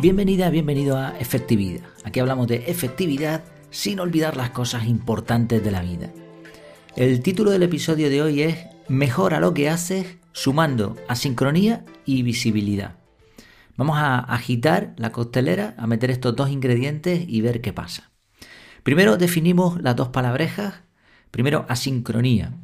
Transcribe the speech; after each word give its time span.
Bienvenida, 0.00 0.48
bienvenido 0.48 0.96
a 0.96 1.18
Efectividad. 1.18 1.86
Aquí 2.04 2.20
hablamos 2.20 2.46
de 2.46 2.70
efectividad 2.70 3.44
sin 3.68 4.00
olvidar 4.00 4.34
las 4.34 4.48
cosas 4.48 4.86
importantes 4.86 5.62
de 5.62 5.70
la 5.70 5.82
vida. 5.82 6.10
El 6.96 7.20
título 7.20 7.50
del 7.50 7.64
episodio 7.64 8.08
de 8.08 8.22
hoy 8.22 8.40
es 8.40 8.56
Mejora 8.88 9.40
lo 9.40 9.52
que 9.52 9.68
haces 9.68 10.16
sumando 10.32 10.96
asincronía 11.06 11.84
y 12.06 12.22
visibilidad. 12.22 12.96
Vamos 13.76 13.98
a 13.98 14.20
agitar 14.20 14.94
la 14.96 15.12
costelera, 15.12 15.74
a 15.76 15.86
meter 15.86 16.10
estos 16.10 16.34
dos 16.34 16.48
ingredientes 16.48 17.22
y 17.28 17.42
ver 17.42 17.60
qué 17.60 17.74
pasa. 17.74 18.10
Primero 18.82 19.18
definimos 19.18 19.82
las 19.82 19.96
dos 19.96 20.08
palabrejas. 20.08 20.76
Primero, 21.30 21.66
asincronía. 21.68 22.54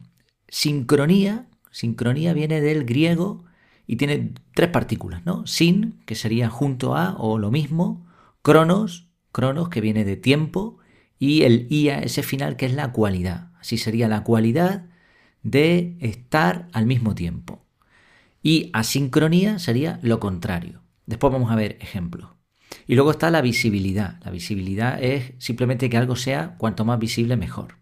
Sincronía, 0.49 1.49
sincronía 1.71 2.33
viene 2.33 2.63
del 2.63 2.87
griego 2.87 3.45
y 3.87 3.97
tiene 3.97 4.35
tres 4.55 4.71
partículas, 4.71 5.25
¿no? 5.25 5.47
Sin, 5.47 6.01
que 6.07 6.15
sería 6.15 6.49
junto 6.49 6.97
a 6.97 7.15
o 7.19 7.39
lo 7.39 7.51
mismo, 7.51 8.07
cronos, 8.43 9.09
cronos 9.33 9.69
que 9.69 9.81
viene 9.81 10.05
de 10.05 10.17
tiempo, 10.17 10.79
y 11.19 11.43
el 11.43 11.67
ia, 11.71 11.99
ese 12.01 12.23
final 12.23 12.57
que 12.57 12.67
es 12.67 12.75
la 12.75 12.93
cualidad. 12.93 13.53
Así 13.61 13.79
sería 13.79 14.09
la 14.09 14.23
cualidad 14.23 14.87
de 15.43 15.97
estar 16.01 16.69
al 16.73 16.87
mismo 16.87 17.15
tiempo. 17.15 17.65
Y 18.43 18.71
asincronía 18.73 19.59
sería 19.59 19.99
lo 20.03 20.21
contrario. 20.21 20.83
Después 21.07 21.33
vamos 21.33 21.51
a 21.51 21.57
ver 21.57 21.79
ejemplos. 21.81 22.31
Y 22.87 22.95
luego 22.95 23.13
está 23.13 23.31
la 23.31 23.41
visibilidad. 23.41 24.21
La 24.25 24.31
visibilidad 24.31 25.03
es 25.03 25.33
simplemente 25.39 25.89
que 25.89 25.97
algo 25.97 26.17
sea 26.17 26.57
cuanto 26.59 26.85
más 26.85 26.99
visible 26.99 27.37
mejor. 27.37 27.77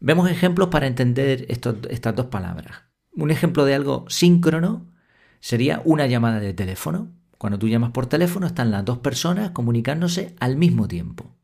Vemos 0.00 0.30
ejemplos 0.30 0.68
para 0.68 0.86
entender 0.86 1.46
estas 1.48 2.14
dos 2.14 2.26
palabras. 2.26 2.82
Un 3.12 3.30
ejemplo 3.30 3.64
de 3.64 3.74
algo 3.74 4.04
síncrono 4.08 4.92
sería 5.40 5.82
una 5.84 6.06
llamada 6.06 6.40
de 6.40 6.54
teléfono. 6.54 7.10
Cuando 7.38 7.58
tú 7.58 7.68
llamas 7.68 7.90
por 7.90 8.06
teléfono 8.06 8.46
están 8.46 8.70
las 8.70 8.84
dos 8.84 8.98
personas 8.98 9.50
comunicándose 9.50 10.34
al 10.40 10.56
mismo 10.56 10.88
tiempo. 10.88 11.36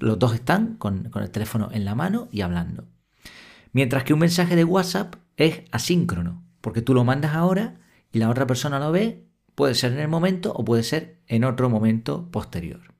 Los 0.00 0.18
dos 0.18 0.34
están 0.34 0.76
con, 0.76 1.10
el 1.14 1.30
teléfono 1.30 1.70
en 1.72 1.84
la 1.84 1.94
mano 1.94 2.28
y 2.30 2.42
hablando. 2.42 2.84
Mientras 3.72 4.04
que 4.04 4.12
un 4.12 4.20
mensaje 4.20 4.56
de 4.56 4.64
WhatsApp 4.64 5.16
es 5.36 5.62
asíncrono, 5.70 6.44
porque 6.60 6.82
tú 6.82 6.94
lo 6.94 7.04
mandas 7.04 7.34
ahora 7.34 7.80
y 8.12 8.18
la 8.18 8.28
otra 8.28 8.46
persona 8.46 8.78
lo 8.78 8.92
ve, 8.92 9.24
puede 9.54 9.74
ser 9.74 9.92
en 9.92 10.00
el 10.00 10.08
momento 10.08 10.52
o 10.52 10.64
puede 10.64 10.82
ser 10.82 11.20
en 11.26 11.44
otro 11.44 11.70
momento 11.70 12.30
posterior. 12.30 12.92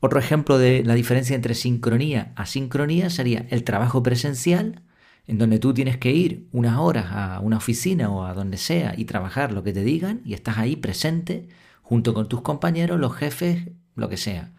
Otro 0.00 0.18
ejemplo 0.18 0.58
de 0.58 0.82
la 0.84 0.94
diferencia 0.94 1.36
entre 1.36 1.54
sincronía 1.54 2.32
y 2.36 2.40
asincronía 2.40 3.10
sería 3.10 3.46
el 3.50 3.64
trabajo 3.64 4.02
presencial 4.02 4.82
en 5.26 5.38
donde 5.38 5.58
tú 5.58 5.72
tienes 5.74 5.96
que 5.96 6.12
ir 6.12 6.48
unas 6.52 6.78
horas 6.78 7.06
a 7.10 7.40
una 7.40 7.56
oficina 7.56 8.10
o 8.10 8.24
a 8.24 8.34
donde 8.34 8.58
sea 8.58 8.94
y 8.96 9.04
trabajar 9.06 9.52
lo 9.52 9.62
que 9.62 9.72
te 9.72 9.82
digan 9.82 10.20
y 10.24 10.34
estás 10.34 10.58
ahí 10.58 10.76
presente 10.76 11.48
junto 11.82 12.14
con 12.14 12.28
tus 12.28 12.42
compañeros, 12.42 13.00
los 13.00 13.14
jefes, 13.14 13.68
lo 13.94 14.08
que 14.08 14.16
sea. 14.16 14.52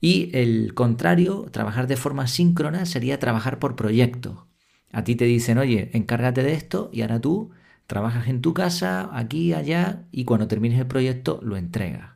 Y 0.00 0.30
el 0.36 0.74
contrario, 0.74 1.46
trabajar 1.50 1.86
de 1.86 1.96
forma 1.96 2.26
síncrona 2.26 2.84
sería 2.86 3.18
trabajar 3.18 3.58
por 3.58 3.76
proyectos. 3.76 4.44
A 4.92 5.04
ti 5.04 5.16
te 5.16 5.24
dicen, 5.24 5.58
oye, 5.58 5.90
encárgate 5.94 6.42
de 6.42 6.52
esto 6.52 6.90
y 6.92 7.02
ahora 7.02 7.20
tú 7.20 7.50
trabajas 7.86 8.28
en 8.28 8.40
tu 8.40 8.54
casa, 8.54 9.10
aquí, 9.12 9.52
allá 9.52 10.04
y 10.12 10.24
cuando 10.24 10.48
termines 10.48 10.78
el 10.78 10.86
proyecto 10.86 11.40
lo 11.42 11.56
entregas. 11.56 12.10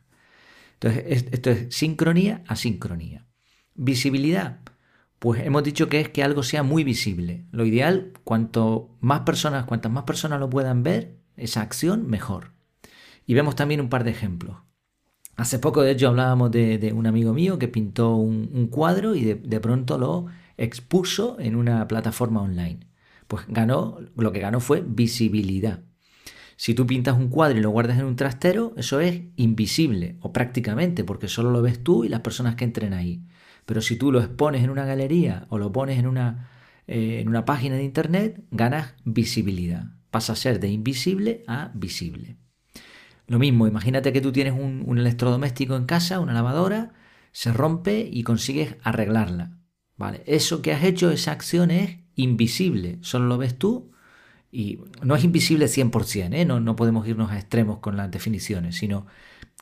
Entonces, 0.73 1.25
esto 1.31 1.49
es 1.49 1.75
sincronía 1.75 2.43
a 2.47 2.55
sincronía. 2.55 3.25
Visibilidad. 3.75 4.59
Pues 5.19 5.45
hemos 5.45 5.63
dicho 5.63 5.89
que 5.89 5.99
es 5.99 6.09
que 6.09 6.23
algo 6.23 6.43
sea 6.43 6.63
muy 6.63 6.83
visible. 6.85 7.45
Lo 7.51 7.65
ideal, 7.65 8.13
cuanto 8.23 8.95
más 9.01 9.21
personas, 9.21 9.65
cuantas 9.65 9.91
más 9.91 10.03
personas 10.03 10.39
lo 10.39 10.49
puedan 10.49 10.81
ver, 10.81 11.17
esa 11.35 11.61
acción, 11.61 12.07
mejor. 12.07 12.53
Y 13.25 13.33
vemos 13.33 13.55
también 13.55 13.81
un 13.81 13.89
par 13.89 14.05
de 14.05 14.11
ejemplos. 14.11 14.57
Hace 15.35 15.59
poco, 15.59 15.81
de 15.81 15.91
hecho, 15.91 16.09
hablábamos 16.09 16.51
de, 16.51 16.91
un 16.93 17.05
amigo 17.05 17.33
mío 17.33 17.59
que 17.59 17.67
pintó 17.67 18.15
un, 18.15 18.67
cuadro 18.67 19.15
y 19.15 19.23
de, 19.23 19.35
de, 19.35 19.59
pronto 19.59 19.97
lo 19.97 20.25
expuso 20.57 21.37
en 21.39 21.55
una 21.55 21.87
plataforma 21.87 22.41
online. 22.41 22.87
Pues 23.27 23.45
ganó, 23.47 23.99
lo 24.15 24.31
que 24.31 24.39
ganó 24.39 24.59
fue 24.59 24.83
visibilidad. 24.85 25.81
Si 26.57 26.73
tú 26.73 26.85
pintas 26.85 27.17
un 27.17 27.29
cuadro 27.29 27.57
y 27.57 27.61
lo 27.61 27.69
guardas 27.69 27.99
en 27.99 28.05
un 28.05 28.17
trastero, 28.17 28.73
eso 28.75 28.99
es 28.99 29.21
invisible, 29.37 30.17
o 30.19 30.33
prácticamente, 30.33 31.05
porque 31.05 31.29
solo 31.29 31.51
lo 31.51 31.61
ves 31.61 31.83
tú 31.83 32.03
y 32.03 32.09
las 32.09 32.19
personas 32.19 32.55
que 32.55 32.65
entren 32.65 32.93
ahí. 32.93 33.23
Pero 33.69 33.81
si 33.81 33.97
tú 33.97 34.11
lo 34.11 34.19
expones 34.19 34.63
en 34.63 34.71
una 34.71 34.83
galería 34.83 35.45
o 35.49 35.59
lo 35.59 35.71
pones 35.71 35.99
en 35.99 36.07
una, 36.07 36.49
eh, 36.87 37.19
en 37.21 37.29
una 37.29 37.45
página 37.45 37.75
de 37.75 37.83
internet, 37.83 38.43
ganas 38.49 38.95
visibilidad. 39.05 39.91
Pasa 40.09 40.33
a 40.33 40.35
ser 40.35 40.59
de 40.59 40.69
invisible 40.69 41.43
a 41.45 41.69
visible. 41.75 42.37
Lo 43.27 43.37
mismo, 43.37 43.67
imagínate 43.67 44.11
que 44.11 44.21
tú 44.21 44.31
tienes 44.31 44.53
un, 44.53 44.97
electrodoméstico 44.97 45.75
en 45.75 45.85
casa, 45.85 46.19
una 46.19 46.33
lavadora, 46.33 46.93
se 47.31 47.53
rompe 47.53 48.09
y 48.11 48.23
consigues 48.23 48.75
arreglarla. 48.81 49.59
¿Vale? 49.97 50.23
Eso 50.25 50.63
que 50.63 50.73
has 50.73 50.83
hecho, 50.83 51.11
esa 51.11 51.31
acción 51.31 51.69
es 51.69 51.99
invisible, 52.15 52.97
solo 53.01 53.27
lo 53.27 53.37
ves 53.37 53.55
tú 53.55 53.91
y 54.51 54.79
no 55.03 55.15
es 55.15 55.23
invisible 55.23 55.67
100%, 55.67 56.33
¿eh? 56.33 56.43
no, 56.43 56.59
no 56.59 56.75
podemos 56.75 57.07
irnos 57.07 57.29
a 57.29 57.37
extremos 57.37 57.77
con 57.77 57.97
las 57.97 58.09
definiciones, 58.09 58.77
sino 58.77 59.05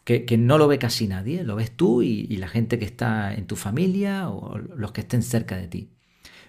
que, 0.07 0.37
no 0.37 0.57
lo 0.57 0.69
ve 0.69 0.79
casi 0.79 1.05
nadie, 1.05 1.43
lo 1.43 1.57
ves 1.57 1.71
tú 1.71 2.01
y, 2.01 2.27
la 2.37 2.47
gente 2.47 2.79
que 2.79 2.85
está 2.85 3.33
en 3.33 3.45
tu 3.45 3.57
familia 3.57 4.29
o 4.29 4.57
los 4.57 4.93
que 4.93 5.01
estén 5.01 5.21
cerca 5.21 5.57
de 5.57 5.67
ti. 5.67 5.91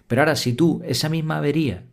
Pero 0.06 0.22
ahora 0.22 0.36
si 0.36 0.52
tú 0.52 0.80
esa 0.84 1.08
misma 1.08 1.38
avería 1.38 1.84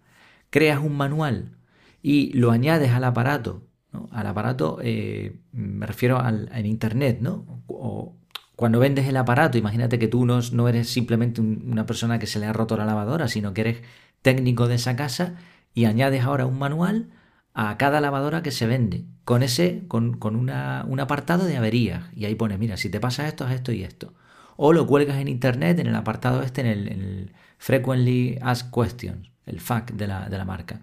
creas 0.52 0.80
un 0.80 0.96
manual 0.96 1.58
y 2.04 2.32
lo 2.34 2.52
añades 2.52 2.92
al 2.92 3.04
aparato, 3.04 3.68
al 4.12 4.28
aparato 4.28 4.78
eh, 4.84 5.40
me 5.54 5.88
refiero 5.88 6.20
al, 6.20 6.50
Internet, 6.68 7.18
¿no? 7.22 7.64
O 7.66 8.16
cuando 8.56 8.80
vendes 8.80 9.08
el 9.08 9.18
aparato, 9.18 9.58
imagínate 9.58 9.98
que 9.98 10.08
tú 10.08 10.24
no 10.26 10.70
eres 10.70 10.88
simplemente 10.88 11.42
una 11.42 11.88
persona 11.88 12.20
que 12.20 12.28
se 12.28 12.40
le 12.40 12.46
ha 12.46 12.54
roto 12.54 12.78
la 12.78 12.86
lavadora, 12.86 13.28
sino 13.28 13.56
que 13.56 13.62
eres 13.62 13.82
técnico 14.22 14.68
de 14.68 14.76
esa 14.76 14.96
casa 14.96 15.36
y 15.74 15.86
añades 15.86 16.22
ahora 16.24 16.46
un 16.46 16.60
manual 16.60 17.10
a 17.56 17.78
cada 17.78 18.02
lavadora 18.02 18.44
que 18.44 18.52
se 18.52 18.68
vende, 18.68 19.06
con 19.24 19.42
ese, 19.42 19.86
con, 19.88 20.20
un 20.22 21.00
apartado 21.00 21.46
de 21.46 21.56
averías. 21.56 22.04
Y 22.14 22.26
ahí 22.26 22.36
pone, 22.36 22.58
mira, 22.58 22.76
si 22.76 22.90
te 22.90 23.00
pasa 23.00 23.28
esto, 23.28 23.48
esto 23.48 23.72
y 23.72 23.84
esto. 23.84 24.14
O 24.58 24.74
lo 24.74 24.86
cuelgas 24.86 25.18
en 25.18 25.30
internet, 25.30 25.80
en 25.80 25.88
el 25.88 25.96
apartado 25.96 26.44
este, 26.44 26.62
en 26.62 26.68
el, 26.68 27.34
Frequently 27.58 28.38
Asked 28.42 28.72
Questions, 28.72 29.32
el 29.46 29.62
FAQ 29.62 29.94
de 29.94 30.08
la, 30.08 30.30
de 30.30 30.38
la 30.38 30.44
marca. 30.44 30.82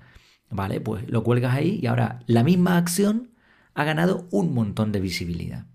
Vale, 0.51 0.81
pues 0.81 1.09
lo 1.09 1.23
cuelgas 1.23 1.55
ahí 1.55 1.79
y 1.83 1.87
ahora 1.87 2.21
la 2.27 2.43
misma 2.43 2.79
acción 2.79 3.31
ha 3.75 3.85
ganado 3.85 4.27
un 4.31 4.55
montón 4.55 4.91
de 4.93 5.01
visibilidad. 5.01 5.67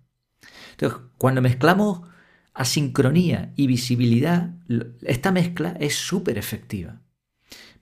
Entonces, 0.71 0.99
cuando 1.19 1.41
mezclamos 1.41 2.01
asincronía 2.55 3.53
y 3.55 3.67
visibilidad, 3.67 4.55
esta 5.03 5.31
mezcla 5.31 5.75
es 5.79 5.95
súper 5.95 6.39
efectiva. 6.39 7.01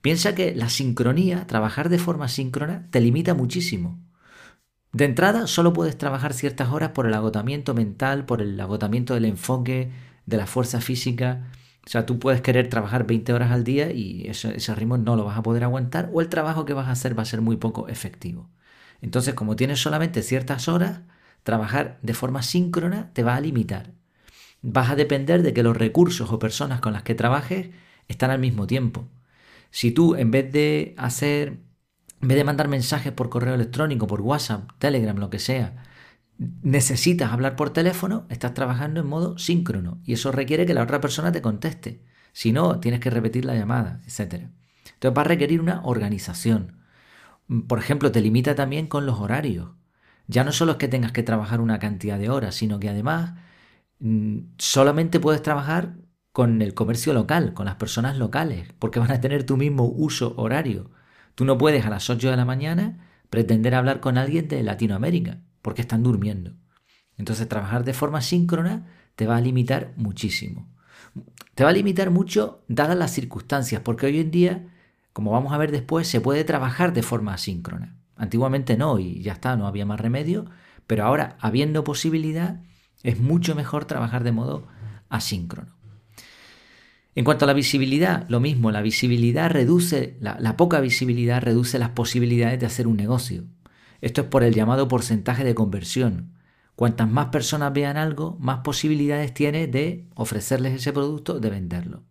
Piensa 0.00 0.34
que 0.34 0.54
la 0.54 0.68
sincronía, 0.68 1.46
trabajar 1.46 1.88
de 1.88 1.98
forma 1.98 2.28
síncrona, 2.28 2.88
te 2.90 3.00
limita 3.00 3.34
muchísimo. 3.34 3.98
De 4.92 5.04
entrada, 5.04 5.46
solo 5.46 5.72
puedes 5.72 5.98
trabajar 5.98 6.32
ciertas 6.32 6.70
horas 6.70 6.90
por 6.90 7.06
el 7.06 7.14
agotamiento 7.14 7.74
mental, 7.74 8.24
por 8.24 8.40
el 8.40 8.58
agotamiento 8.58 9.14
del 9.14 9.26
enfoque, 9.26 9.90
de 10.24 10.36
la 10.36 10.46
fuerza 10.46 10.80
física. 10.80 11.50
O 11.86 11.90
sea, 11.90 12.06
tú 12.06 12.18
puedes 12.18 12.40
querer 12.40 12.68
trabajar 12.68 13.06
20 13.06 13.32
horas 13.32 13.52
al 13.52 13.62
día 13.62 13.92
y 13.92 14.26
ese, 14.28 14.74
ritmo 14.74 14.96
no 14.98 15.16
lo 15.16 15.24
vas 15.24 15.38
a 15.38 15.42
poder 15.42 15.64
aguantar 15.64 16.10
o 16.12 16.20
el 16.20 16.28
trabajo 16.28 16.64
que 16.64 16.72
vas 16.72 16.88
a 16.88 16.92
hacer 16.92 17.18
va 17.18 17.22
a 17.22 17.26
ser 17.26 17.42
muy 17.42 17.56
poco 17.56 17.88
efectivo. 17.88 18.48
Entonces, 19.02 19.34
como 19.34 19.54
tienes 19.54 19.80
solamente 19.80 20.22
ciertas 20.22 20.68
horas, 20.68 21.00
trabajar 21.42 21.98
de 22.02 22.14
forma 22.14 22.42
síncrona 22.42 23.12
te 23.12 23.22
va 23.22 23.36
a 23.36 23.40
limitar. 23.40 23.92
Vas 24.62 24.90
a 24.90 24.96
depender 24.96 25.42
de 25.42 25.52
que 25.52 25.62
los 25.62 25.76
recursos 25.76 26.32
o 26.32 26.38
personas 26.38 26.80
con 26.80 26.92
las 26.92 27.02
que 27.02 27.14
trabajes 27.14 27.68
están 28.08 28.30
al 28.30 28.38
mismo 28.38 28.66
tiempo. 28.66 29.06
Si 29.70 29.90
tú 29.90 30.14
en 30.14 30.30
vez 30.30 30.52
de 30.52 30.94
hacer, 30.98 31.60
en 32.20 32.28
vez 32.28 32.36
de 32.36 32.44
mandar 32.44 32.68
mensajes 32.68 33.12
por 33.12 33.28
correo 33.28 33.54
electrónico, 33.54 34.06
por 34.06 34.20
WhatsApp, 34.20 34.70
Telegram, 34.78 35.16
lo 35.16 35.30
que 35.30 35.38
sea, 35.38 35.84
necesitas 36.62 37.32
hablar 37.32 37.56
por 37.56 37.70
teléfono, 37.70 38.26
estás 38.28 38.54
trabajando 38.54 39.00
en 39.00 39.06
modo 39.06 39.38
síncrono 39.38 40.00
y 40.04 40.12
eso 40.14 40.32
requiere 40.32 40.66
que 40.66 40.74
la 40.74 40.82
otra 40.82 41.00
persona 41.00 41.32
te 41.32 41.42
conteste. 41.42 42.02
Si 42.32 42.52
no, 42.52 42.80
tienes 42.80 43.00
que 43.00 43.10
repetir 43.10 43.44
la 43.44 43.54
llamada, 43.54 44.00
etc. 44.04 44.48
Entonces 44.94 45.16
va 45.16 45.22
a 45.22 45.24
requerir 45.24 45.60
una 45.60 45.82
organización. 45.84 46.76
Por 47.68 47.78
ejemplo, 47.78 48.12
te 48.12 48.20
limita 48.20 48.54
también 48.54 48.86
con 48.88 49.06
los 49.06 49.20
horarios. 49.20 49.70
Ya 50.26 50.44
no 50.44 50.52
solo 50.52 50.72
es 50.72 50.78
que 50.78 50.88
tengas 50.88 51.12
que 51.12 51.22
trabajar 51.22 51.60
una 51.60 51.78
cantidad 51.78 52.18
de 52.18 52.30
horas, 52.30 52.54
sino 52.54 52.80
que 52.80 52.88
además 52.88 53.34
mm, 54.00 54.38
solamente 54.58 55.20
puedes 55.20 55.42
trabajar 55.42 55.96
con 56.36 56.60
el 56.60 56.74
comercio 56.74 57.14
local, 57.14 57.54
con 57.54 57.64
las 57.64 57.76
personas 57.76 58.18
locales, 58.18 58.68
porque 58.78 58.98
van 58.98 59.10
a 59.10 59.22
tener 59.22 59.44
tu 59.44 59.56
mismo 59.56 59.86
uso 59.86 60.34
horario. 60.36 60.90
Tú 61.34 61.46
no 61.46 61.56
puedes 61.56 61.86
a 61.86 61.88
las 61.88 62.10
8 62.10 62.30
de 62.30 62.36
la 62.36 62.44
mañana 62.44 63.08
pretender 63.30 63.74
hablar 63.74 64.00
con 64.00 64.18
alguien 64.18 64.46
de 64.46 64.62
Latinoamérica, 64.62 65.38
porque 65.62 65.80
están 65.80 66.02
durmiendo. 66.02 66.52
Entonces 67.16 67.48
trabajar 67.48 67.84
de 67.84 67.94
forma 67.94 68.20
síncrona 68.20 68.84
te 69.14 69.26
va 69.26 69.38
a 69.38 69.40
limitar 69.40 69.94
muchísimo. 69.96 70.68
Te 71.54 71.64
va 71.64 71.70
a 71.70 71.72
limitar 71.72 72.10
mucho 72.10 72.62
dadas 72.68 72.98
las 72.98 73.12
circunstancias, 73.12 73.80
porque 73.82 74.04
hoy 74.04 74.20
en 74.20 74.30
día, 74.30 74.66
como 75.14 75.30
vamos 75.30 75.54
a 75.54 75.58
ver 75.58 75.70
después, 75.72 76.06
se 76.06 76.20
puede 76.20 76.44
trabajar 76.44 76.92
de 76.92 77.02
forma 77.02 77.32
asíncrona. 77.32 77.96
Antiguamente 78.14 78.76
no, 78.76 78.98
y 78.98 79.22
ya 79.22 79.32
está, 79.32 79.56
no 79.56 79.66
había 79.66 79.86
más 79.86 80.00
remedio, 80.00 80.44
Pero 80.86 81.06
ahora, 81.06 81.38
habiendo 81.40 81.82
posibilidad, 81.82 82.60
es 83.02 83.18
mucho 83.18 83.54
mejor 83.54 83.86
trabajar 83.86 84.22
de 84.22 84.32
modo 84.32 84.66
asíncrono. 85.08 85.75
En 87.16 87.24
cuanto 87.24 87.46
a 87.46 87.48
la 87.48 87.54
visibilidad, 87.54 88.28
lo 88.28 88.40
mismo, 88.40 88.70
la 88.70 88.82
visibilidad 88.82 89.50
reduce, 89.50 90.18
la, 90.20 90.56
poca 90.58 90.80
visibilidad 90.80 91.40
reduce 91.40 91.78
las 91.78 91.88
posibilidades 91.88 92.60
de 92.60 92.66
hacer 92.66 92.86
un 92.86 92.98
negocio. 92.98 93.46
Esto 94.02 94.20
es 94.20 94.26
por 94.26 94.42
el 94.42 94.52
llamado 94.52 94.86
porcentaje 94.86 95.42
de 95.42 95.54
conversión. 95.54 96.34
Cuantas 96.74 97.10
más 97.10 97.28
personas 97.28 97.72
vean 97.72 97.96
algo, 97.96 98.36
más 98.38 98.58
posibilidades 98.58 99.32
tiene 99.32 99.66
de 99.66 100.10
ofrecerles 100.14 100.74
ese 100.74 100.92
producto, 100.92 101.40
de 101.40 101.48
venderlo. 101.48 102.04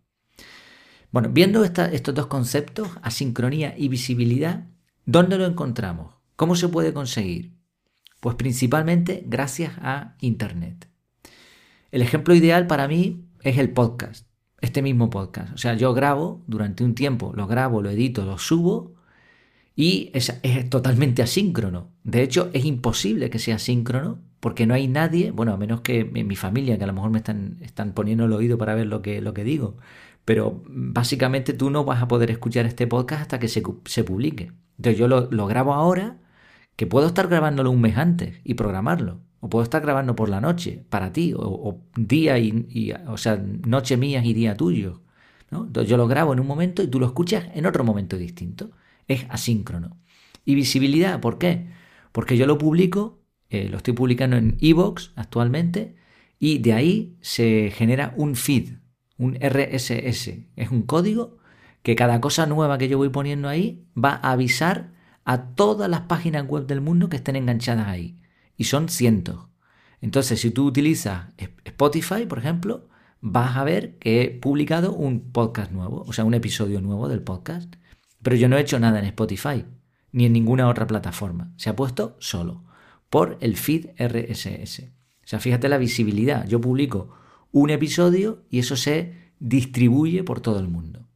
Bueno, 1.12 1.28
viendo 1.30 1.62
estos 1.62 2.14
dos 2.14 2.26
conceptos, 2.26 2.88
asincronía 3.00 3.74
y 3.78 3.86
visibilidad, 3.86 4.66
¿dónde 5.04 5.38
lo 5.38 5.46
encontramos? 5.46 6.16
¿Cómo 6.34 6.56
se 6.56 6.66
puede 6.66 6.92
conseguir? 6.92 7.52
Pues 8.18 8.34
principalmente 8.34 9.22
gracias 9.24 9.74
a 9.80 10.16
Internet. 10.18 10.88
El 11.92 12.02
ejemplo 12.02 12.34
ideal 12.34 12.66
para 12.66 12.88
mí 12.88 13.24
es 13.42 13.56
el 13.58 13.70
podcast, 13.70 14.26
este 14.66 14.82
mismo 14.82 15.10
podcast. 15.10 15.54
O 15.54 15.58
sea, 15.58 15.74
yo 15.74 15.94
grabo 15.94 16.42
durante 16.46 16.84
un 16.84 16.94
tiempo, 16.94 17.32
lo 17.34 17.46
grabo, 17.46 17.82
lo 17.82 17.90
edito, 17.90 18.24
lo 18.24 18.38
subo 18.38 18.94
y 19.74 20.10
es, 20.14 20.32
totalmente 20.70 21.22
asíncrono. 21.22 21.90
De 22.04 22.22
hecho, 22.22 22.50
es 22.52 22.64
imposible 22.64 23.30
que 23.30 23.38
sea 23.38 23.56
asíncrono 23.56 24.18
porque 24.40 24.66
no 24.66 24.74
hay 24.74 24.88
nadie, 24.88 25.30
bueno, 25.30 25.52
a 25.52 25.56
menos 25.56 25.80
que 25.80 26.04
mi 26.04 26.36
familia, 26.36 26.78
que 26.78 26.84
a 26.84 26.86
lo 26.86 26.92
mejor 26.92 27.10
me 27.10 27.18
están, 27.18 27.58
están 27.62 27.92
poniendo 27.92 28.24
el 28.26 28.32
oído 28.32 28.58
para 28.58 28.74
ver 28.74 28.86
lo 28.86 29.02
que, 29.02 29.20
lo 29.20 29.34
que 29.34 29.44
digo, 29.44 29.76
pero 30.26 30.62
básicamente 30.66 31.52
tú 31.54 31.70
no 31.70 31.84
vas 31.84 32.02
a 32.02 32.08
poder 32.08 32.30
escuchar 32.30 32.66
este 32.66 32.86
podcast 32.88 33.22
hasta 33.22 33.38
que 33.38 33.48
se, 33.48 33.62
publique. 34.04 34.52
Entonces 34.76 34.98
yo 34.98 35.08
lo, 35.08 35.46
grabo 35.46 35.72
ahora, 35.72 36.18
que 36.76 36.86
puedo 36.86 37.06
estar 37.06 37.28
grabándolo 37.28 37.70
un 37.70 37.80
mes 37.80 37.96
antes 37.96 38.40
y 38.44 38.54
programarlo. 38.54 39.20
Puedo 39.48 39.62
estar 39.62 39.82
grabando 39.82 40.16
por 40.16 40.28
la 40.28 40.40
noche 40.40 40.84
para 40.88 41.12
ti, 41.12 41.34
o, 41.36 41.80
día 41.96 42.38
y, 42.38 42.92
o 43.06 43.16
sea, 43.16 43.36
noche 43.36 43.96
mía 43.96 44.22
y 44.24 44.32
día 44.32 44.56
tuyo. 44.56 45.02
Entonces 45.50 45.88
yo 45.88 45.96
lo 45.96 46.08
grabo 46.08 46.32
en 46.32 46.40
un 46.40 46.46
momento 46.46 46.82
y 46.82 46.88
tú 46.88 46.98
lo 46.98 47.06
escuchas 47.06 47.46
en 47.54 47.66
otro 47.66 47.84
momento 47.84 48.16
distinto. 48.16 48.70
Es 49.08 49.26
asíncrono. 49.30 49.98
Y 50.44 50.54
visibilidad, 50.54 51.20
¿por 51.20 51.38
qué? 51.38 51.68
Porque 52.12 52.36
yo 52.36 52.46
lo 52.46 52.58
publico, 52.58 53.22
eh, 53.50 53.68
lo 53.68 53.78
estoy 53.78 53.94
publicando 53.94 54.36
en 54.36 54.56
Evox 54.60 55.12
actualmente, 55.16 55.96
y 56.38 56.58
de 56.58 56.72
ahí 56.72 57.16
se 57.20 57.70
genera 57.74 58.14
un 58.16 58.36
feed, 58.36 58.74
un 59.18 59.36
RSS. 59.36 60.46
Es 60.56 60.70
un 60.70 60.82
código 60.82 61.38
que 61.82 61.96
cada 61.96 62.20
cosa 62.20 62.46
nueva 62.46 62.78
que 62.78 62.88
yo 62.88 62.98
voy 62.98 63.08
poniendo 63.08 63.48
ahí 63.48 63.86
va 63.96 64.20
a 64.22 64.32
avisar 64.32 64.92
a 65.24 65.54
todas 65.54 65.88
las 65.88 66.02
páginas 66.02 66.46
web 66.46 66.66
del 66.66 66.80
mundo 66.80 67.08
que 67.08 67.16
estén 67.16 67.36
enganchadas 67.36 67.88
ahí. 67.88 68.18
Y 68.56 68.64
son 68.64 68.88
cientos. 68.88 69.48
Entonces, 70.00 70.40
si 70.40 70.50
tú 70.50 70.66
utilizas 70.66 71.32
Spotify, 71.64 72.26
por 72.26 72.38
ejemplo, 72.38 72.88
vas 73.20 73.56
a 73.56 73.64
ver 73.64 73.98
que 73.98 74.22
he 74.22 74.30
publicado 74.30 74.92
un 74.92 75.32
podcast 75.32 75.72
nuevo, 75.72 76.04
o 76.06 76.12
sea, 76.12 76.24
un 76.24 76.34
episodio 76.34 76.80
nuevo 76.80 77.08
del 77.08 77.22
podcast. 77.22 77.74
Pero 78.22 78.36
yo 78.36 78.48
no 78.48 78.56
he 78.56 78.60
hecho 78.60 78.78
nada 78.78 78.98
en 78.98 79.04
Spotify, 79.06 79.64
ni 80.12 80.26
en 80.26 80.32
ninguna 80.32 80.68
otra 80.68 80.86
plataforma. 80.86 81.52
Se 81.56 81.70
ha 81.70 81.76
puesto 81.76 82.16
solo, 82.18 82.64
por 83.10 83.38
el 83.40 83.56
feed 83.56 83.90
RSS. 83.98 84.80
O 84.82 85.28
sea, 85.28 85.40
fíjate 85.40 85.68
la 85.68 85.78
visibilidad. 85.78 86.46
Yo 86.46 86.60
publico 86.60 87.14
un 87.52 87.70
episodio 87.70 88.44
y 88.50 88.58
eso 88.58 88.76
se 88.76 89.32
distribuye 89.38 90.22
por 90.24 90.40
todo 90.40 90.58
el 90.60 90.68
mundo. 90.68 91.08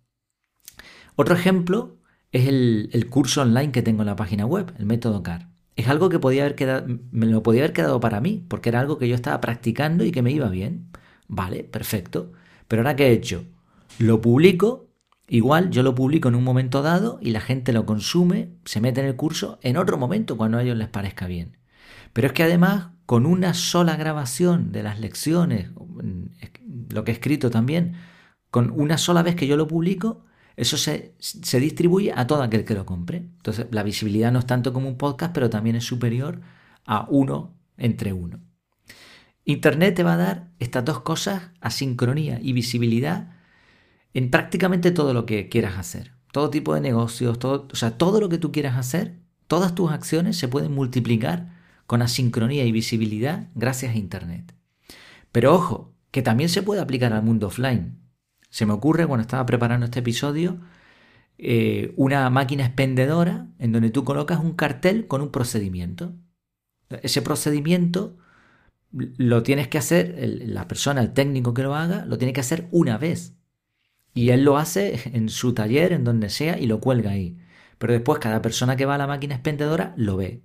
Otro 1.16 1.34
ejemplo 1.34 1.98
es 2.32 2.48
el, 2.48 3.06
curso 3.10 3.42
online 3.42 3.72
que 3.72 3.82
tengo 3.82 4.02
en 4.02 4.06
la 4.06 4.16
página 4.16 4.46
web, 4.46 4.72
el 4.78 4.86
método 4.86 5.22
CAR. 5.22 5.49
Es 5.80 5.88
algo 5.88 6.10
que 6.10 6.18
podía 6.18 6.42
haber 6.42 6.56
quedado, 6.56 6.86
me 7.10 7.24
lo 7.24 7.42
podía 7.42 7.62
haber 7.62 7.72
quedado 7.72 8.00
para 8.00 8.20
mí, 8.20 8.44
porque 8.48 8.68
era 8.68 8.80
algo 8.80 8.98
que 8.98 9.08
yo 9.08 9.14
estaba 9.14 9.40
practicando 9.40 10.04
y 10.04 10.12
que 10.12 10.20
me 10.20 10.30
iba 10.30 10.50
bien. 10.50 10.90
Vale, 11.26 11.64
perfecto. 11.64 12.32
Pero 12.68 12.82
ahora, 12.82 12.96
¿qué 12.96 13.06
he 13.06 13.12
hecho? 13.12 13.46
Lo 13.98 14.20
publico, 14.20 14.90
igual 15.26 15.70
yo 15.70 15.82
lo 15.82 15.94
publico 15.94 16.28
en 16.28 16.34
un 16.34 16.44
momento 16.44 16.82
dado 16.82 17.18
y 17.22 17.30
la 17.30 17.40
gente 17.40 17.72
lo 17.72 17.86
consume, 17.86 18.50
se 18.66 18.82
mete 18.82 19.00
en 19.00 19.06
el 19.06 19.16
curso 19.16 19.58
en 19.62 19.78
otro 19.78 19.96
momento 19.96 20.36
cuando 20.36 20.58
a 20.58 20.62
ellos 20.62 20.76
les 20.76 20.88
parezca 20.88 21.26
bien. 21.26 21.56
Pero 22.12 22.26
es 22.26 22.34
que 22.34 22.42
además 22.42 22.88
con 23.06 23.24
una 23.24 23.54
sola 23.54 23.96
grabación 23.96 24.72
de 24.72 24.82
las 24.82 25.00
lecciones, 25.00 25.70
lo 26.90 27.04
que 27.04 27.10
he 27.10 27.14
escrito 27.14 27.50
también, 27.50 27.94
con 28.50 28.70
una 28.70 28.98
sola 28.98 29.22
vez 29.22 29.34
que 29.34 29.46
yo 29.46 29.56
lo 29.56 29.66
publico, 29.66 30.26
eso 30.60 30.76
se, 30.76 31.14
distribuye 31.58 32.12
a 32.14 32.26
todo 32.26 32.42
aquel 32.42 32.66
que 32.66 32.74
lo 32.74 32.84
compre. 32.84 33.16
Entonces, 33.16 33.66
la 33.70 33.82
visibilidad 33.82 34.30
no 34.30 34.40
es 34.40 34.46
tanto 34.46 34.74
como 34.74 34.88
un 34.88 34.98
podcast, 34.98 35.32
pero 35.32 35.48
también 35.48 35.76
es 35.76 35.84
superior 35.84 36.42
a 36.84 37.06
uno 37.08 37.56
entre 37.78 38.12
uno. 38.12 38.40
Internet 39.46 39.94
te 39.94 40.02
va 40.02 40.14
a 40.14 40.18
dar 40.18 40.50
estas 40.58 40.84
dos 40.84 41.00
cosas, 41.00 41.44
asincronía 41.62 42.38
y 42.42 42.52
visibilidad, 42.52 43.38
en 44.12 44.30
prácticamente 44.30 44.90
todo 44.90 45.14
lo 45.14 45.24
que 45.24 45.48
quieras 45.48 45.78
hacer. 45.78 46.12
Todo 46.30 46.50
tipo 46.50 46.74
de 46.74 46.82
negocios, 46.82 47.38
todo, 47.38 47.66
o 47.72 47.76
sea, 47.76 47.96
todo 47.96 48.20
lo 48.20 48.28
que 48.28 48.36
tú 48.36 48.52
quieras 48.52 48.76
hacer, 48.76 49.18
todas 49.46 49.74
tus 49.74 49.90
acciones 49.90 50.36
se 50.36 50.48
pueden 50.48 50.72
multiplicar 50.72 51.56
con 51.86 52.02
asincronía 52.02 52.66
y 52.66 52.72
visibilidad 52.72 53.48
gracias 53.54 53.94
a 53.94 53.98
Internet. 53.98 54.54
Pero 55.32 55.54
ojo, 55.54 55.94
que 56.10 56.20
también 56.20 56.50
se 56.50 56.62
puede 56.62 56.82
aplicar 56.82 57.14
al 57.14 57.22
mundo 57.22 57.46
offline. 57.46 57.99
Se 58.50 58.66
me 58.66 58.72
ocurre 58.72 59.06
cuando 59.06 59.22
estaba 59.22 59.46
preparando 59.46 59.86
este 59.86 60.00
episodio 60.00 60.60
eh, 61.38 61.94
una 61.96 62.28
máquina 62.28 62.66
expendedora 62.66 63.46
en 63.58 63.72
donde 63.72 63.90
tú 63.90 64.04
colocas 64.04 64.40
un 64.40 64.52
cartel 64.52 65.06
con 65.06 65.22
un 65.22 65.30
procedimiento. 65.30 66.14
Ese 67.02 67.22
procedimiento 67.22 68.18
lo 68.92 69.42
tienes 69.42 69.68
que 69.68 69.78
hacer, 69.78 70.16
la 70.46 70.68
persona, 70.68 71.00
el 71.00 71.12
técnico 71.12 71.54
que 71.54 71.62
lo 71.62 71.74
haga, 71.74 72.04
lo 72.04 72.18
tiene 72.18 72.32
que 72.32 72.40
hacer 72.40 72.68
una 72.72 72.98
vez. 72.98 73.36
Y 74.12 74.30
él 74.30 74.44
lo 74.44 74.58
hace 74.58 75.00
en 75.14 75.28
su 75.28 75.54
taller, 75.54 75.92
en 75.92 76.04
donde 76.04 76.28
sea, 76.28 76.58
y 76.58 76.66
lo 76.66 76.80
cuelga 76.80 77.12
ahí. 77.12 77.38
Pero 77.78 77.92
después 77.94 78.18
cada 78.18 78.42
persona 78.42 78.76
que 78.76 78.84
va 78.84 78.96
a 78.96 78.98
la 78.98 79.06
máquina 79.06 79.36
expendedora 79.36 79.94
lo 79.96 80.16
ve. 80.16 80.42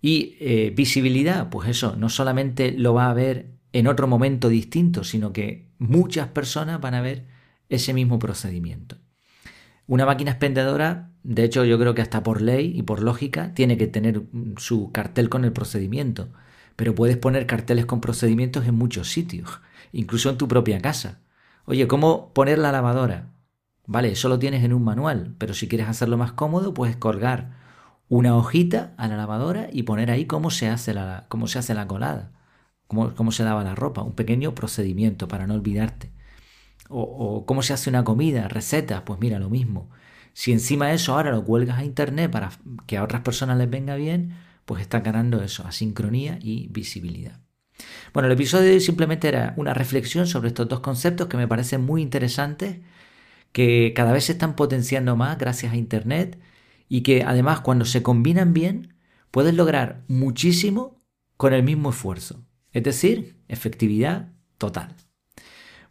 Y 0.00 0.36
eh, 0.40 0.72
visibilidad, 0.74 1.50
pues 1.50 1.68
eso, 1.68 1.94
no 1.96 2.08
solamente 2.08 2.72
lo 2.72 2.94
va 2.94 3.10
a 3.10 3.14
ver 3.14 3.50
en 3.72 3.86
otro 3.86 4.06
momento 4.06 4.48
distinto, 4.48 5.04
sino 5.04 5.32
que 5.32 5.68
muchas 5.78 6.28
personas 6.28 6.80
van 6.80 6.94
a 6.94 7.02
ver 7.02 7.31
ese 7.74 7.94
mismo 7.94 8.18
procedimiento. 8.18 8.96
Una 9.86 10.06
máquina 10.06 10.30
expendedora, 10.30 11.10
de 11.22 11.44
hecho 11.44 11.64
yo 11.64 11.78
creo 11.78 11.94
que 11.94 12.02
hasta 12.02 12.22
por 12.22 12.40
ley 12.40 12.72
y 12.74 12.82
por 12.82 13.02
lógica, 13.02 13.52
tiene 13.54 13.76
que 13.76 13.86
tener 13.86 14.22
su 14.56 14.92
cartel 14.92 15.28
con 15.28 15.44
el 15.44 15.52
procedimiento, 15.52 16.28
pero 16.76 16.94
puedes 16.94 17.16
poner 17.16 17.46
carteles 17.46 17.86
con 17.86 18.00
procedimientos 18.00 18.66
en 18.66 18.74
muchos 18.74 19.10
sitios, 19.10 19.60
incluso 19.92 20.30
en 20.30 20.38
tu 20.38 20.48
propia 20.48 20.80
casa. 20.80 21.20
Oye, 21.64 21.86
¿cómo 21.86 22.32
poner 22.32 22.58
la 22.58 22.72
lavadora? 22.72 23.32
Vale, 23.86 24.12
eso 24.12 24.28
lo 24.28 24.38
tienes 24.38 24.64
en 24.64 24.72
un 24.72 24.84
manual, 24.84 25.34
pero 25.38 25.54
si 25.54 25.68
quieres 25.68 25.88
hacerlo 25.88 26.16
más 26.16 26.32
cómodo, 26.32 26.72
puedes 26.72 26.96
colgar 26.96 27.56
una 28.08 28.36
hojita 28.36 28.94
a 28.96 29.08
la 29.08 29.16
lavadora 29.16 29.68
y 29.72 29.82
poner 29.82 30.10
ahí 30.10 30.26
cómo 30.26 30.50
se 30.50 30.68
hace 30.68 30.94
la, 30.94 31.26
cómo 31.28 31.48
se 31.48 31.58
hace 31.58 31.74
la 31.74 31.86
colada, 31.88 32.32
cómo, 32.86 33.14
cómo 33.14 33.32
se 33.32 33.44
lava 33.44 33.64
la 33.64 33.74
ropa, 33.74 34.02
un 34.02 34.14
pequeño 34.14 34.54
procedimiento 34.54 35.28
para 35.28 35.46
no 35.46 35.54
olvidarte. 35.54 36.12
O, 36.92 37.44
cómo 37.46 37.62
se 37.62 37.72
hace 37.72 37.90
una 37.90 38.04
comida, 38.04 38.48
recetas, 38.48 39.02
pues 39.02 39.18
mira, 39.20 39.38
lo 39.38 39.50
mismo. 39.50 39.90
Si 40.34 40.52
encima 40.52 40.88
de 40.88 40.94
eso 40.94 41.14
ahora 41.14 41.30
lo 41.30 41.44
cuelgas 41.44 41.78
a 41.78 41.84
internet 41.84 42.30
para 42.30 42.50
que 42.86 42.96
a 42.96 43.04
otras 43.04 43.22
personas 43.22 43.58
les 43.58 43.70
venga 43.70 43.96
bien, 43.96 44.34
pues 44.64 44.82
está 44.82 45.00
ganando 45.00 45.42
eso, 45.42 45.66
asincronía 45.66 46.38
y 46.40 46.68
visibilidad. 46.68 47.40
Bueno, 48.12 48.26
el 48.26 48.32
episodio 48.32 48.66
de 48.66 48.74
hoy 48.74 48.80
simplemente 48.80 49.28
era 49.28 49.54
una 49.56 49.74
reflexión 49.74 50.26
sobre 50.26 50.48
estos 50.48 50.68
dos 50.68 50.80
conceptos 50.80 51.28
que 51.28 51.36
me 51.36 51.48
parecen 51.48 51.84
muy 51.84 52.02
interesantes, 52.02 52.78
que 53.52 53.92
cada 53.94 54.12
vez 54.12 54.24
se 54.24 54.32
están 54.32 54.56
potenciando 54.56 55.16
más 55.16 55.38
gracias 55.38 55.72
a 55.72 55.76
Internet 55.76 56.38
y 56.88 57.02
que 57.02 57.22
además 57.22 57.60
cuando 57.60 57.84
se 57.84 58.02
combinan 58.02 58.52
bien 58.52 58.94
puedes 59.30 59.54
lograr 59.54 60.02
muchísimo 60.08 61.00
con 61.36 61.52
el 61.54 61.62
mismo 61.62 61.90
esfuerzo, 61.90 62.44
es 62.72 62.82
decir, 62.82 63.36
efectividad 63.48 64.32
total. 64.58 64.94